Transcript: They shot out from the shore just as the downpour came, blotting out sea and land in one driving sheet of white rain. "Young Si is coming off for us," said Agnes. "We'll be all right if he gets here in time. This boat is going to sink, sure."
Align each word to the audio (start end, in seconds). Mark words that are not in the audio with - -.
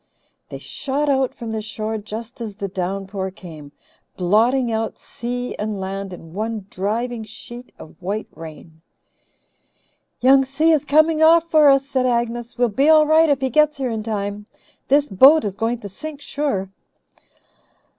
They 0.49 0.57
shot 0.57 1.09
out 1.09 1.31
from 1.35 1.51
the 1.51 1.61
shore 1.61 1.99
just 1.99 2.41
as 2.41 2.55
the 2.55 2.67
downpour 2.67 3.29
came, 3.29 3.71
blotting 4.17 4.71
out 4.71 4.97
sea 4.97 5.55
and 5.57 5.79
land 5.79 6.11
in 6.11 6.33
one 6.33 6.65
driving 6.71 7.23
sheet 7.23 7.71
of 7.77 8.01
white 8.01 8.25
rain. 8.33 8.81
"Young 10.19 10.43
Si 10.43 10.71
is 10.71 10.85
coming 10.85 11.21
off 11.21 11.51
for 11.51 11.69
us," 11.69 11.85
said 11.87 12.07
Agnes. 12.07 12.57
"We'll 12.57 12.69
be 12.69 12.89
all 12.89 13.05
right 13.05 13.29
if 13.29 13.41
he 13.41 13.51
gets 13.51 13.77
here 13.77 13.91
in 13.91 14.01
time. 14.01 14.47
This 14.87 15.07
boat 15.07 15.45
is 15.45 15.53
going 15.53 15.77
to 15.81 15.89
sink, 15.89 16.19
sure." 16.19 16.71